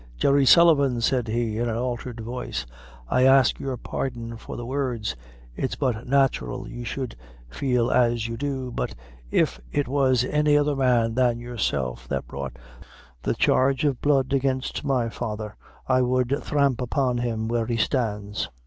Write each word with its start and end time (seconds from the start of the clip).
"Jerry 0.17 0.47
Sullivan," 0.47 0.99
said 0.99 1.27
he, 1.27 1.59
in 1.59 1.69
an 1.69 1.77
altered 1.77 2.21
voice, 2.21 2.65
"I 3.07 3.25
ax 3.25 3.53
your 3.59 3.77
pardon 3.77 4.35
for 4.35 4.57
the 4.57 4.65
words 4.65 5.15
it's 5.55 5.75
but 5.75 6.07
natural 6.07 6.67
you 6.67 6.83
should 6.85 7.15
feel 7.51 7.91
as 7.91 8.27
you 8.27 8.35
do; 8.35 8.71
but 8.71 8.95
if 9.29 9.61
it 9.71 9.87
was 9.87 10.23
any 10.23 10.57
other 10.57 10.75
man 10.75 11.13
than 11.13 11.37
yourself 11.37 12.07
that 12.07 12.27
brought 12.27 12.57
the 13.21 13.35
charge 13.35 13.83
of 13.85 14.01
blood 14.01 14.33
against 14.33 14.83
my 14.83 15.07
father, 15.07 15.55
I 15.87 16.01
would 16.01 16.35
thramp 16.41 16.81
upon 16.81 17.19
him 17.19 17.47
where 17.47 17.67
he 17.67 17.77
stands." 17.77 18.49